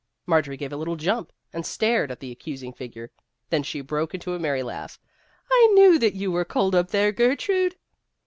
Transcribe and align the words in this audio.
Marjorie 0.25 0.57
gave 0.57 0.73
a 0.73 0.77
little 0.77 0.95
jump, 0.95 1.31
and 1.53 1.63
stared 1.63 2.09
at 2.09 2.19
the 2.19 2.31
accusing 2.31 2.73
figure; 2.73 3.11
then 3.51 3.61
she 3.61 3.81
broke 3.81 4.15
into 4.15 4.33
a 4.33 4.39
merry 4.39 4.63
laugh." 4.63 4.99
I 5.51 5.69
knew 5.75 5.99
that 5.99 6.15
you 6.15 6.31
were 6.31 6.43
cold 6.43 6.73
up 6.73 6.89
there, 6.89 7.11
Gertrude." 7.11 7.75